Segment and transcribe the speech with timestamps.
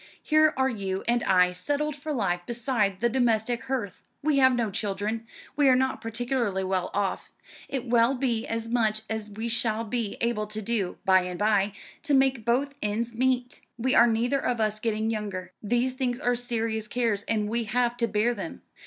[0.23, 4.01] Here are you and I settled for life beside the domestic hearth.
[4.23, 5.27] We have no children.
[5.55, 7.31] We are not particularly well off
[7.69, 11.73] it will be as much as we shall be able to do, by and by,
[12.01, 13.61] to make both ends meet.
[13.77, 15.53] We are neither of us getting younger.
[15.61, 18.63] These things are serious cares, and we have to bear them.